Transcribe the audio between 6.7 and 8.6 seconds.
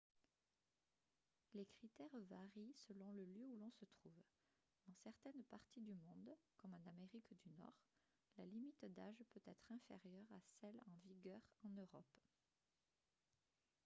en amérique du nord la